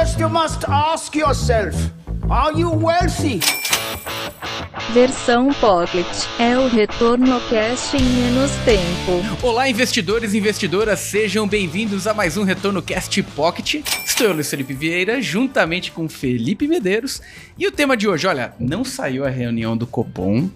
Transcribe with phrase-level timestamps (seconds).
[0.00, 1.76] First, you must ask yourself
[2.30, 3.40] Are you wealthy?
[4.94, 6.06] Versão Pocket
[6.38, 9.46] é o retorno cast em menos tempo.
[9.46, 13.86] Olá, investidores e investidoras, sejam bem-vindos a mais um Retorno Cast Pocket.
[14.06, 17.20] Estou eu, Luiz Felipe Vieira, juntamente com Felipe Medeiros.
[17.58, 20.48] E o tema de hoje, olha, não saiu a reunião do Copom,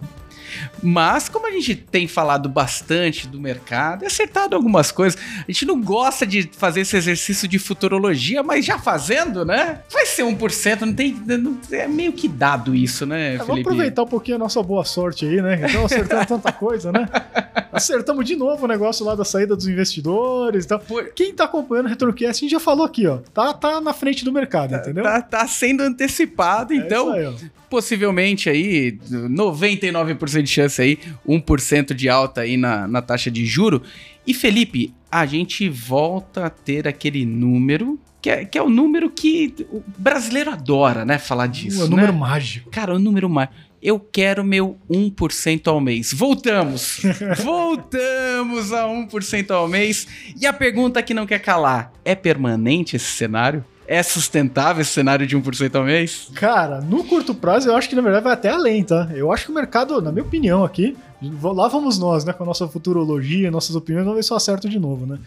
[0.83, 5.81] mas, como a gente tem falado bastante do mercado, acertado algumas coisas, a gente não
[5.81, 9.81] gosta de fazer esse exercício de futurologia, mas já fazendo, né?
[9.93, 11.15] Vai ser 1%, não tem.
[11.27, 14.85] Não, é meio que dado isso, né, é, Vamos aproveitar um pouquinho a nossa boa
[14.85, 15.61] sorte aí, né?
[15.69, 17.09] Então acertando tanta coisa, né?
[17.73, 20.81] Acertamos de novo o negócio lá da saída dos investidores e tal.
[21.15, 23.19] Quem tá acompanhando o RetornoCast, a gente já falou aqui, ó.
[23.33, 25.03] Tá, tá na frente do mercado, tá, entendeu?
[25.03, 27.13] Tá, tá sendo antecipado, é então.
[27.13, 27.35] Aí,
[27.69, 33.83] possivelmente aí, 99% de chance aí, 1% de alta aí na, na taxa de juro.
[34.27, 39.11] E Felipe, a gente volta a ter aquele número que é, que é o número
[39.11, 41.19] que o brasileiro adora, né?
[41.19, 41.81] Falar disso.
[41.81, 41.91] O né?
[41.91, 42.71] número mágico.
[42.71, 43.55] Cara, o número mágico.
[43.83, 46.11] Eu quero meu 1% ao mês.
[46.15, 47.03] Voltamos!
[47.45, 50.09] Voltamos a 1% ao mês.
[50.41, 53.63] E a pergunta que não quer calar: é permanente esse cenário?
[53.87, 56.31] É sustentável esse cenário de 1% ao mês?
[56.35, 59.11] Cara, no curto prazo eu acho que na verdade vai até além, tá?
[59.15, 60.97] Eu acho que o mercado, na minha opinião aqui,
[61.43, 64.69] lá vamos nós, né, com a nossa futurologia, nossas opiniões, vamos ver se eu acerto
[64.69, 65.19] de novo, né?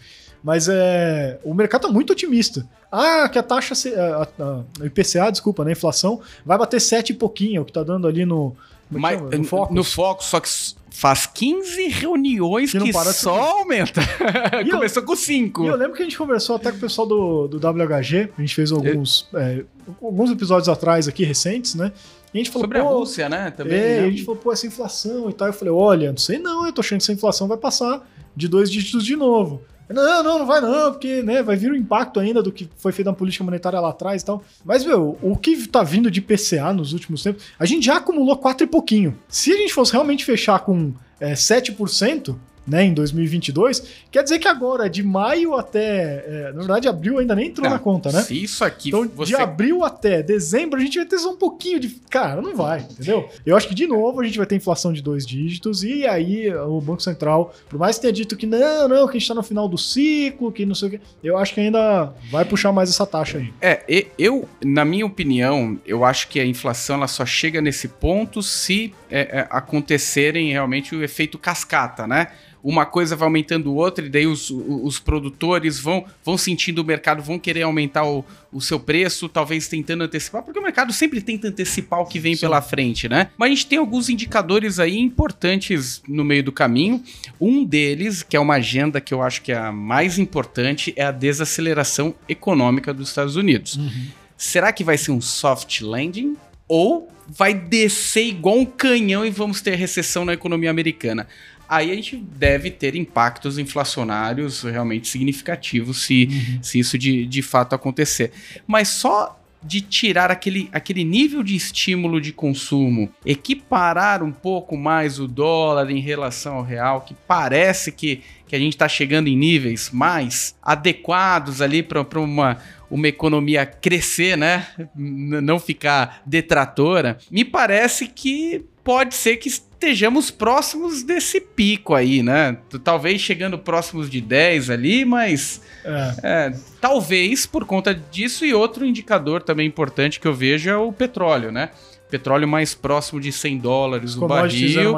[0.42, 2.66] Mas é, o mercado tá muito otimista.
[2.90, 7.10] Ah, que a taxa, a, a, a IPCA, desculpa, né, a inflação, vai bater 7
[7.10, 8.56] e pouquinho, é o que tá dando ali no,
[8.90, 9.76] Mas, no, Focus.
[9.76, 10.48] no Focus, só que
[10.90, 14.00] faz 15 reuniões que, que só aumenta.
[14.70, 15.64] Começou eu, com 5.
[15.64, 18.40] E eu lembro que a gente conversou até com o pessoal do, do WHG, a
[18.40, 19.64] gente fez alguns, é,
[20.02, 21.92] alguns episódios atrás aqui, recentes, né?
[22.32, 23.50] E a gente falou, Sobre a Rússia, né?
[23.50, 24.06] Também, é, né?
[24.06, 25.48] a gente falou, pô, essa inflação e tal.
[25.48, 28.48] Eu falei, olha, não sei não, eu tô achando que essa inflação vai passar de
[28.48, 29.62] dois dígitos de novo.
[29.88, 32.92] Não, não, não vai não, porque né, vai vir o impacto ainda do que foi
[32.92, 34.44] feito na política monetária lá atrás e tal.
[34.64, 38.36] Mas, meu, o que tá vindo de PCA nos últimos tempos, a gente já acumulou
[38.36, 39.18] quatro e pouquinho.
[39.28, 42.36] Se a gente fosse realmente fechar com é, 7%,
[42.68, 46.24] né, em 2022, quer dizer que agora, de maio até.
[46.26, 48.22] É, na verdade, abril ainda nem entrou na conta, né?
[48.22, 48.88] Se isso aqui.
[48.88, 49.34] Então, você...
[49.34, 51.88] de abril até dezembro, a gente vai ter só um pouquinho de.
[52.10, 53.28] Cara, não vai, entendeu?
[53.44, 56.52] Eu acho que, de novo, a gente vai ter inflação de dois dígitos, e aí
[56.54, 59.34] o Banco Central, por mais que tenha dito que não, não, que a gente tá
[59.34, 62.72] no final do ciclo, que não sei o quê, eu acho que ainda vai puxar
[62.72, 63.52] mais essa taxa aí.
[63.60, 68.42] É, eu, na minha opinião, eu acho que a inflação ela só chega nesse ponto
[68.42, 72.28] se é, é, acontecerem realmente o efeito cascata, né?
[72.68, 77.22] Uma coisa vai aumentando outra, e daí os, os produtores vão, vão sentindo o mercado,
[77.22, 81.48] vão querer aumentar o, o seu preço, talvez tentando antecipar, porque o mercado sempre tenta
[81.48, 82.42] antecipar o que vem Sim.
[82.42, 83.30] pela frente, né?
[83.38, 87.02] Mas a gente tem alguns indicadores aí importantes no meio do caminho.
[87.40, 91.04] Um deles, que é uma agenda que eu acho que é a mais importante, é
[91.04, 93.76] a desaceleração econômica dos Estados Unidos.
[93.76, 94.08] Uhum.
[94.36, 96.36] Será que vai ser um soft landing?
[96.68, 101.26] Ou vai descer igual um canhão e vamos ter recessão na economia americana?
[101.68, 106.62] Aí a gente deve ter impactos inflacionários realmente significativos se, uhum.
[106.62, 108.32] se isso de, de fato acontecer.
[108.66, 115.18] Mas só de tirar aquele, aquele nível de estímulo de consumo, equiparar um pouco mais
[115.18, 119.36] o dólar em relação ao real, que parece que, que a gente está chegando em
[119.36, 122.58] níveis mais adequados ali para uma,
[122.90, 124.66] uma economia crescer, né?
[124.94, 132.56] Não ficar detratora, me parece que pode ser que estejamos próximos desse pico aí, né?
[132.82, 136.14] Talvez chegando próximos de 10 ali, mas é.
[136.22, 140.90] É, talvez por conta disso e outro indicador também importante que eu vejo é o
[140.90, 141.68] petróleo, né?
[142.08, 144.94] petróleo mais próximo de 100 dólares o barril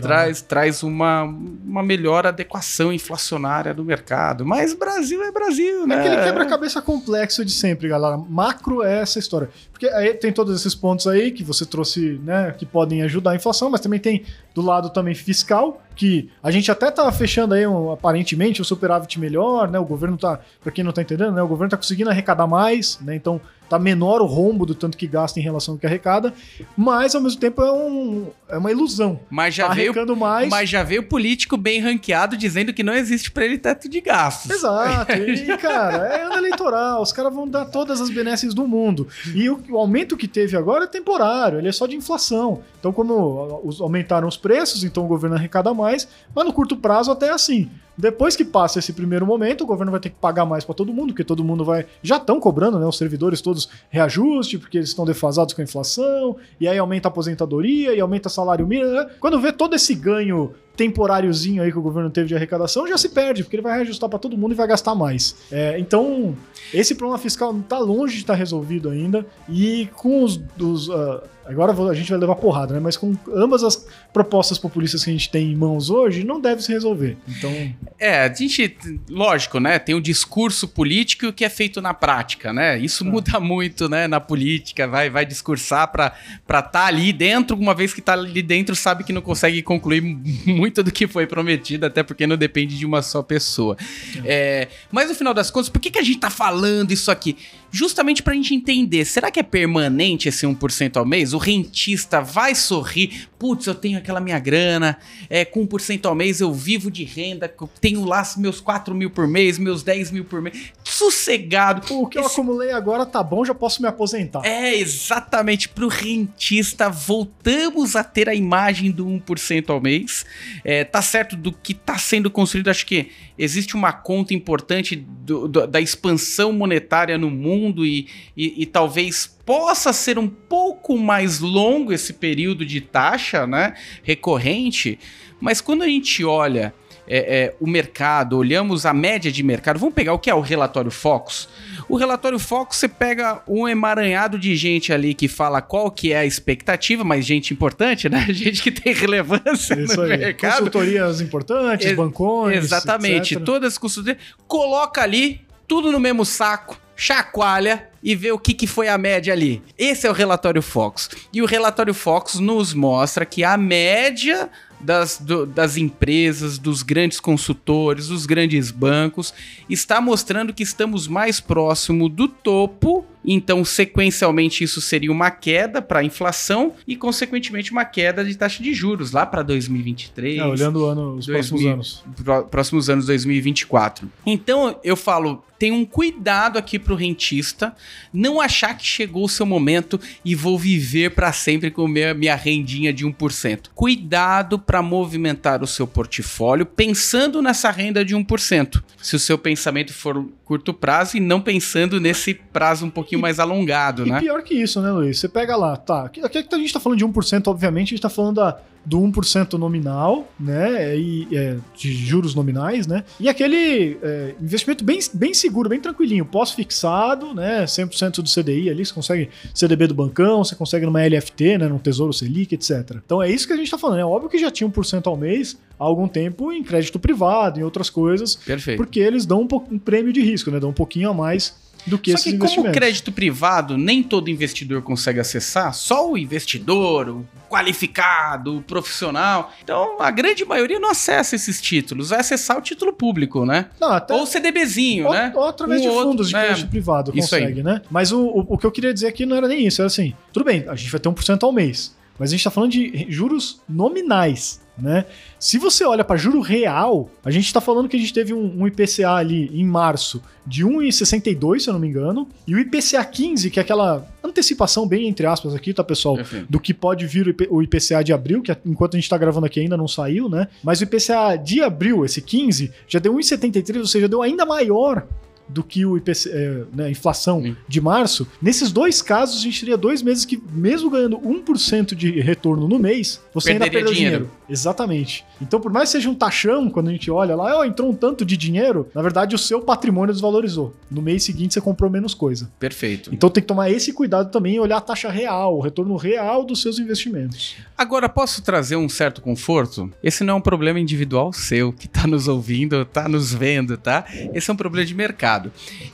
[0.00, 0.46] traz, né?
[0.48, 4.46] traz uma, uma melhor adequação inflacionária do mercado.
[4.46, 5.94] Mas Brasil é Brasil, é né?
[5.96, 8.16] É aquele quebra-cabeça complexo de sempre, galera.
[8.16, 9.50] Macro é essa história.
[9.76, 13.36] Porque aí tem todos esses pontos aí que você trouxe, né, que podem ajudar a
[13.36, 17.66] inflação, mas também tem do lado também fiscal, que a gente até tá fechando aí
[17.66, 19.78] um, aparentemente um superávit melhor, né?
[19.78, 22.98] O governo tá, para quem não tá entendendo, né, o governo tá conseguindo arrecadar mais,
[23.02, 23.14] né?
[23.14, 23.38] Então
[23.68, 26.32] tá menor o rombo do tanto que gasta em relação ao que arrecada,
[26.76, 29.20] mas ao mesmo tempo é, um, é uma ilusão.
[29.28, 30.48] Mas já, tá veio, mais.
[30.48, 34.50] mas já veio político bem ranqueado dizendo que não existe para ele teto de gastos.
[34.50, 35.12] Exato.
[35.26, 39.08] E, cara, é ano eleitoral, os caras vão dar todas as benesses do mundo.
[39.34, 42.62] E o, o, aumento que teve agora é temporário, ele é só de inflação.
[42.78, 47.30] Então, como aumentaram os preços, então o governo arrecada mais, mas no curto prazo até
[47.30, 47.70] assim.
[47.96, 50.92] Depois que passa esse primeiro momento, o governo vai ter que pagar mais para todo
[50.92, 51.86] mundo, porque todo mundo vai.
[52.02, 52.86] Já estão cobrando, né?
[52.86, 57.10] Os servidores todos reajuste, porque eles estão defasados com a inflação, e aí aumenta a
[57.10, 58.90] aposentadoria, e aumenta salário mínimo.
[58.90, 59.06] Né?
[59.20, 63.08] Quando vê todo esse ganho temporáriozinho aí que o governo teve de arrecadação, já se
[63.08, 65.34] perde, porque ele vai reajustar para todo mundo e vai gastar mais.
[65.50, 66.36] É, então,
[66.72, 70.36] esse problema fiscal está longe de estar tá resolvido ainda, e com os.
[70.36, 72.80] Dos, uh, Agora a gente vai levar porrada, né?
[72.80, 76.62] Mas com ambas as propostas populistas que a gente tem em mãos hoje, não deve
[76.62, 77.16] se resolver.
[77.28, 77.50] Então.
[77.98, 78.76] É, a gente,
[79.08, 79.78] lógico, né?
[79.78, 82.78] Tem um discurso político que é feito na prática, né?
[82.78, 83.06] Isso é.
[83.06, 84.06] muda muito, né?
[84.06, 86.12] Na política, vai, vai discursar para
[86.46, 90.00] estar tá ali dentro, uma vez que tá ali dentro, sabe que não consegue concluir
[90.46, 93.76] muito do que foi prometido, até porque não depende de uma só pessoa.
[94.24, 94.36] É.
[94.36, 97.36] É, mas no final das contas, por que, que a gente tá falando isso aqui?
[97.70, 101.32] Justamente pra gente entender, será que é permanente esse 1% ao mês?
[101.32, 103.28] o rentista vai sorrir.
[103.38, 104.98] Putz, eu tenho aquela minha grana,
[105.28, 109.26] é, com 1% ao mês eu vivo de renda, tenho lá meus 4 mil por
[109.28, 110.72] mês, meus 10 mil por mês.
[110.82, 111.82] Sossegado.
[111.94, 112.26] O que Esse...
[112.26, 114.42] eu acumulei agora tá bom, já posso me aposentar.
[114.44, 115.68] É, exatamente.
[115.68, 120.24] Pro rentista, voltamos a ter a imagem do 1% ao mês.
[120.64, 125.46] É, tá certo do que tá sendo construído, acho que existe uma conta importante do,
[125.46, 131.40] do, da expansão monetária no mundo e, e, e, talvez possa ser um pouco mais
[131.40, 134.98] longo esse período de taxa né, recorrente,
[135.40, 136.72] mas quando a gente olha
[137.08, 140.40] é, é, o mercado, olhamos a média de mercado, vamos pegar o que é o
[140.40, 141.48] relatório Focus.
[141.88, 146.18] O relatório Focus, você pega um emaranhado de gente ali que fala qual que é
[146.18, 148.26] a expectativa, mas gente importante, né?
[148.36, 150.18] Gente que tem relevância Isso no aí.
[150.18, 150.58] mercado.
[150.58, 153.34] Consultorias importantes, bancões, Exatamente.
[153.34, 153.44] Etc.
[153.44, 154.22] Todas as consultorias.
[154.46, 159.32] Coloca ali tudo no mesmo saco, chacoalha e vê o que, que foi a média
[159.32, 159.60] ali.
[159.76, 161.10] Esse é o relatório Focus.
[161.32, 164.48] E o relatório Focus nos mostra que a média
[164.78, 169.34] das, do, das empresas, dos grandes consultores, dos grandes bancos,
[169.68, 173.04] está mostrando que estamos mais próximo do topo.
[173.26, 178.62] Então, sequencialmente, isso seria uma queda para a inflação e, consequentemente, uma queda de taxa
[178.62, 180.38] de juros lá para 2023.
[180.38, 182.04] É, olhando o ano, os 2000, próximos anos.
[182.50, 184.08] Próximos anos 2024.
[184.24, 187.74] Então, eu falo, tem um cuidado aqui para o rentista
[188.12, 192.34] não achar que chegou o seu momento e vou viver para sempre com minha, minha
[192.34, 193.68] rendinha de 1%.
[193.74, 198.82] Cuidado para movimentar o seu portfólio pensando nessa renda de 1%.
[199.00, 203.22] Se o seu pensamento for curto prazo e não pensando nesse prazo um pouquinho e,
[203.22, 204.18] mais alongado, e né?
[204.18, 205.18] E pior que isso, né, Luiz?
[205.18, 206.04] Você pega lá, tá.
[206.04, 208.56] Aqui, aqui a gente tá falando de 1%, obviamente, a gente tá falando da
[208.86, 215.00] do 1% nominal, né, e, é, de juros nominais, né, e aquele é, investimento bem,
[215.12, 220.44] bem seguro, bem tranquilinho, pós-fixado, né, 100% do CDI ali, você consegue CDB do bancão,
[220.44, 222.96] você consegue numa LFT, né, no Tesouro Selic, etc.
[223.04, 225.16] Então é isso que a gente está falando, é óbvio que já tinha 1% ao
[225.16, 228.76] mês há algum tempo em crédito privado, em outras coisas, Perfeito.
[228.76, 231.98] porque eles dão um, um prêmio de risco, né, dão um pouquinho a mais do
[231.98, 237.26] que só que como crédito privado nem todo investidor consegue acessar, só o investidor, o
[237.48, 239.52] qualificado, o profissional.
[239.62, 243.66] Então a grande maioria não acessa esses títulos, vai acessar o título público, né?
[243.80, 245.32] Não, até ou CDBzinho, ou, né?
[245.34, 246.70] Ou através um de fundos outro, de crédito né?
[246.70, 247.82] privado consegue, né?
[247.90, 250.14] Mas o, o, o que eu queria dizer aqui não era nem isso, era assim,
[250.32, 253.06] tudo bem, a gente vai ter 1% ao mês, mas a gente está falando de
[253.08, 255.04] juros nominais né?
[255.38, 258.62] Se você olha para juro real, a gente está falando que a gente teve um,
[258.62, 263.04] um, IPCA ali em março de 1,62, se eu não me engano, e o IPCA
[263.04, 266.46] 15, que é aquela antecipação bem entre aspas aqui, tá, pessoal, Perfeito.
[266.50, 269.60] do que pode vir o IPCA de abril, que enquanto a gente está gravando aqui
[269.60, 270.48] ainda não saiu, né?
[270.62, 275.06] Mas o IPCA de abril, esse 15, já deu 1,73, ou seja, deu ainda maior
[275.48, 277.56] do que o IPC, é, né, inflação Sim.
[277.68, 282.20] de março, nesses dois casos a gente teria dois meses que, mesmo ganhando 1% de
[282.20, 284.16] retorno no mês, você Perderia ainda perdeu dinheiro.
[284.24, 284.36] dinheiro.
[284.48, 285.24] Exatamente.
[285.40, 287.94] Então, por mais que seja um taxão, quando a gente olha lá, oh, entrou um
[287.94, 290.74] tanto de dinheiro, na verdade o seu patrimônio desvalorizou.
[290.90, 292.50] No mês seguinte você comprou menos coisa.
[292.58, 293.10] Perfeito.
[293.12, 296.44] Então tem que tomar esse cuidado também e olhar a taxa real, o retorno real
[296.44, 297.56] dos seus investimentos.
[297.76, 299.90] Agora, posso trazer um certo conforto?
[300.02, 304.04] Esse não é um problema individual seu, que está nos ouvindo, está nos vendo, tá?
[304.32, 305.35] Esse é um problema de mercado.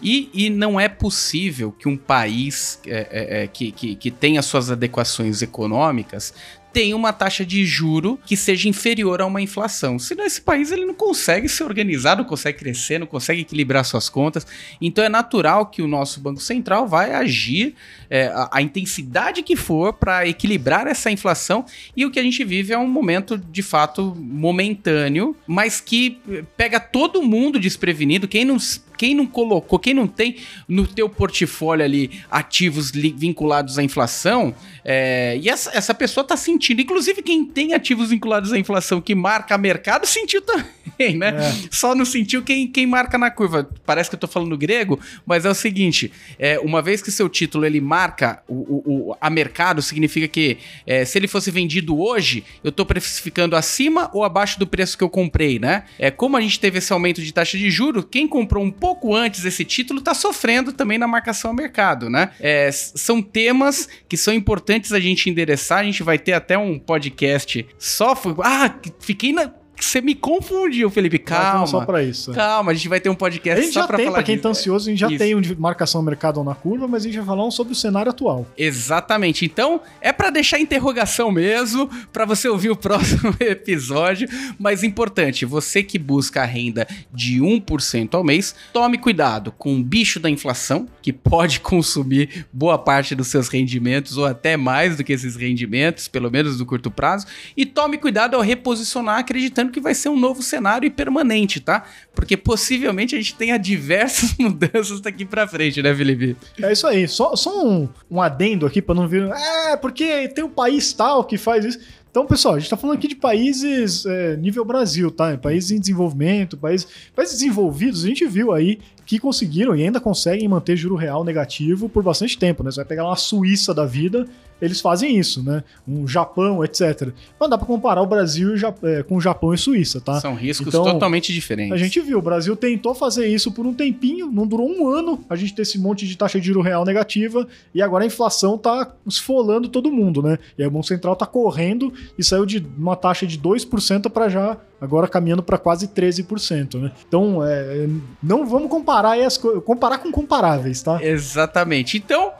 [0.02, 4.70] E, e não é possível que um país é, é, é que, que, que suas
[4.70, 6.34] adequações econômicas
[6.72, 9.98] tem uma taxa de juro que seja inferior a uma inflação.
[9.98, 14.08] Senão esse país ele não consegue se organizar, não consegue crescer, não consegue equilibrar suas
[14.08, 14.46] contas.
[14.80, 17.74] Então é natural que o nosso Banco Central vai agir
[18.08, 21.64] é, a, a, intensidade que for para equilibrar essa inflação.
[21.94, 26.20] E o que a gente vive é um momento de fato momentâneo, mas que
[26.56, 28.26] pega todo mundo desprevenido.
[28.26, 28.58] Quem não
[29.02, 30.36] quem não colocou, quem não tem
[30.68, 34.54] no teu portfólio ali ativos vinculados à inflação,
[34.84, 36.80] é, e essa, essa pessoa tá sentindo.
[36.80, 41.34] Inclusive, quem tem ativos vinculados à inflação que marca mercado sentiu também, né?
[41.36, 41.68] É.
[41.68, 43.68] Só não sentiu quem, quem marca na curva.
[43.84, 47.28] Parece que eu tô falando grego, mas é o seguinte: é, uma vez que seu
[47.28, 52.00] título ele marca o, o, o a mercado, significa que é, se ele fosse vendido
[52.00, 55.86] hoje, eu tô precificando acima ou abaixo do preço que eu comprei, né?
[55.98, 58.91] É, como a gente teve esse aumento de taxa de juros, quem comprou um pouco
[59.14, 62.30] antes esse título tá sofrendo também na marcação ao mercado, né?
[62.40, 65.78] É, são temas que são importantes a gente endereçar.
[65.78, 68.14] A gente vai ter até um podcast só.
[68.42, 69.50] Ah, fiquei na
[69.84, 71.18] você me confundiu, Felipe.
[71.18, 71.66] Calma.
[71.66, 72.32] Só para isso.
[72.32, 74.88] Calma, a gente vai ter um podcast a gente já tem, para quem tá ansioso,
[74.88, 75.18] a gente já isso.
[75.18, 77.76] tem um de marcação mercado na curva, mas a gente vai falar um sobre o
[77.76, 78.46] cenário atual.
[78.56, 79.44] Exatamente.
[79.44, 85.82] Então, é para deixar interrogação mesmo, para você ouvir o próximo episódio, mas importante, você
[85.82, 90.86] que busca a renda de 1% ao mês, tome cuidado com o bicho da inflação,
[91.00, 96.06] que pode consumir boa parte dos seus rendimentos ou até mais do que esses rendimentos,
[96.06, 100.18] pelo menos no curto prazo, e tome cuidado ao reposicionar acreditando que vai ser um
[100.18, 101.84] novo cenário e permanente, tá?
[102.14, 106.36] Porque possivelmente a gente tenha diversas mudanças daqui para frente, né, Felipe?
[106.60, 107.08] É isso aí.
[107.08, 109.28] Só, só um, um adendo aqui para não vir.
[109.28, 111.80] É, porque tem um país tal que faz isso.
[112.12, 115.34] Então, pessoal, a gente está falando aqui de países é, nível Brasil, tá?
[115.38, 116.86] Países em desenvolvimento, países,
[117.16, 121.88] países desenvolvidos, a gente viu aí que conseguiram e ainda conseguem manter juro real negativo
[121.88, 122.70] por bastante tempo, né?
[122.70, 124.28] Você vai pegar uma Suíça da vida,
[124.62, 125.64] eles fazem isso, né?
[125.86, 127.08] Um Japão, etc.
[127.40, 128.54] Não dá para comparar o Brasil
[128.84, 130.20] é, com o Japão e Suíça, tá?
[130.20, 131.72] São riscos então, totalmente diferentes.
[131.72, 135.24] A gente viu, o Brasil tentou fazer isso por um tempinho, não durou um ano,
[135.28, 138.56] a gente ter esse monte de taxa de juro real negativa e agora a inflação
[138.56, 140.38] tá esfolando todo mundo, né?
[140.56, 144.28] E aí o Banco Central tá correndo e saiu de uma taxa de 2% para
[144.28, 146.90] já agora caminhando para quase 13%, né?
[147.06, 147.86] Então, é,
[148.20, 150.98] não vamos comparar as comparar com comparáveis, tá?
[151.00, 151.96] Exatamente.
[151.96, 152.32] Então,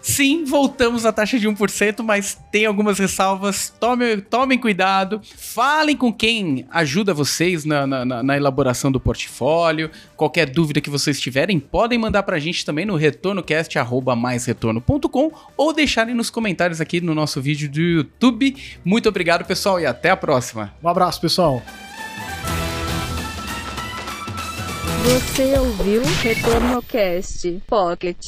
[0.00, 3.74] sim, voltamos à taxa de 1%, mas tem algumas ressalvas.
[3.80, 9.90] Tomem, tomem cuidado, falem com quem ajuda vocês na, na, na elaboração do portfólio.
[10.16, 16.14] Qualquer dúvida que vocês tiverem, podem mandar para a gente também no retornocast@maisretorno.com ou deixarem
[16.14, 18.56] nos comentários aqui no nosso vídeo do YouTube.
[18.84, 20.72] Muito obrigado, pessoal, e até a próxima.
[20.80, 21.60] Um abraço, pessoal.
[25.08, 28.18] Você ouviu Retorno Cast Pocket.